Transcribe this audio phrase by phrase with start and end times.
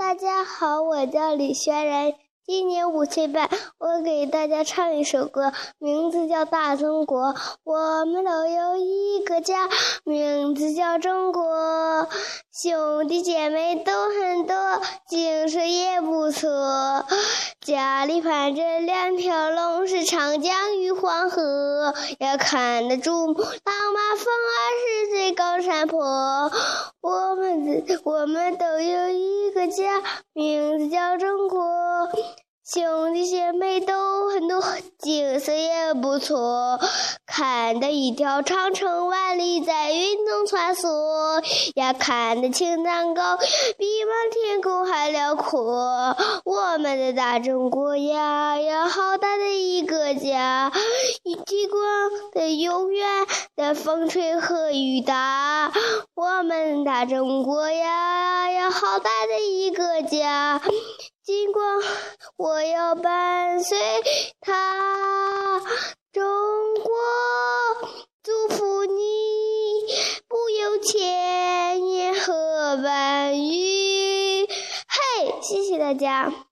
[0.00, 2.14] 大家好，我叫李轩然，
[2.46, 3.50] 今年五岁半。
[3.76, 7.34] 我给大家唱一首歌，名字叫《大中国》。
[7.64, 9.68] 我们都有一个家，
[10.04, 12.08] 名字叫中国。
[12.50, 17.04] 兄弟姐妹都很多，精神也不错。
[17.60, 26.50] 家里盘着两条龙，是长江与黄河，要看得住老马峰儿是最高山坡。
[27.02, 27.19] 我
[28.04, 30.02] 我们都有一个家，
[30.32, 31.60] 名字叫中国。
[32.72, 34.62] 兄弟姐妹都很多，
[35.00, 36.78] 景色也不错，
[37.26, 41.42] 看得一条长城万里在云中穿梭，
[41.74, 43.36] 呀，看得青藏高
[43.76, 46.16] 比满天空还辽阔。
[46.44, 50.70] 我们的大中国呀呀，好大的一个家，
[51.46, 51.82] 极光
[52.32, 55.49] 的永远的风吹和雨打。
[56.14, 60.60] 我们大中国呀呀，好大的一个家。
[61.22, 61.64] 尽管
[62.36, 63.78] 我要伴随
[64.40, 65.60] 他，
[66.12, 66.92] 中国
[68.22, 69.00] 祝福你，
[70.28, 74.46] 不有千言和万语。
[74.46, 76.49] 嘿，谢谢大家。